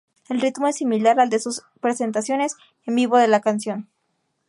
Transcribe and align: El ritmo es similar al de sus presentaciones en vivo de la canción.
El 0.29 0.41
ritmo 0.41 0.65
es 0.67 0.77
similar 0.77 1.19
al 1.19 1.29
de 1.29 1.37
sus 1.37 1.61
presentaciones 1.79 2.55
en 2.87 2.95
vivo 2.95 3.19
de 3.19 3.27
la 3.27 3.39
canción. 3.39 3.87